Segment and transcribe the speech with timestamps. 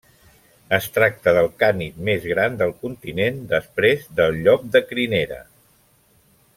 [0.77, 5.39] Es tracta del cànid més gran del continent després del llop de crinera.